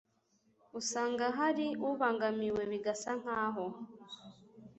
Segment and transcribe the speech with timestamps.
[0.79, 3.65] usanga hari ubangamiwe bigasa nk'aho